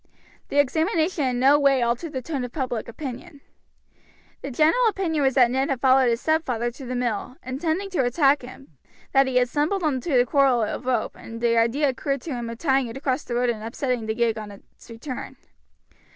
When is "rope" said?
10.87-11.15